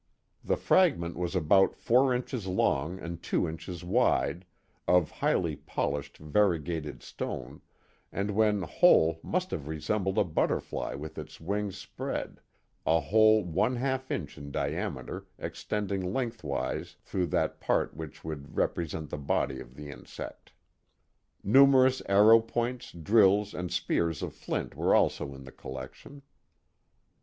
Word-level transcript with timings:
The 0.43 0.57
fragment 0.57 1.15
was 1.15 1.35
about 1.35 1.75
four 1.75 2.11
inches 2.11 2.47
long 2.47 2.97
and 2.97 3.21
two 3.21 3.47
inches 3.47 3.83
wide, 3.83 4.47
of 4.87 5.11
highly 5.11 5.55
polished 5.55 6.17
variegated 6.17 7.03
stone, 7.03 7.61
and 8.11 8.31
when 8.31 8.63
whole 8.63 9.19
must 9.21 9.51
have 9.51 9.67
resembled 9.67 10.17
a 10.17 10.23
butterfly 10.23 10.95
with 10.95 11.19
its 11.19 11.39
wings 11.39 11.77
spread, 11.77 12.41
a 12.83 12.99
hole 12.99 13.43
one 13.43 13.75
half 13.75 14.09
inch 14.09 14.39
in 14.39 14.49
diameter 14.49 15.27
extending 15.37 16.11
lengthwise 16.11 16.95
through 17.03 17.27
that 17.27 17.59
part 17.59 17.95
which 17.95 18.23
would 18.23 18.57
represent 18.57 19.11
the 19.11 19.19
body 19.19 19.59
of 19.59 19.75
the 19.75 19.91
insect. 19.91 20.51
Numerous 21.43 22.01
arrow 22.09 22.39
points, 22.39 22.91
drills, 22.91 23.53
and 23.53 23.71
spears 23.71 24.23
of 24.23 24.33
flint 24.33 24.73
were 24.75 24.95
also 24.95 25.35
in 25.35 25.43
the 25.43 25.51
collection. 25.51 26.23